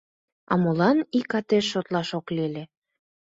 А 0.51 0.53
молан 0.61 0.97
ик 1.19 1.31
атеш 1.39 1.65
шолташ 1.71 2.09
ок 2.19 2.27
лий 2.35 2.45
ыле?.. 2.49 2.63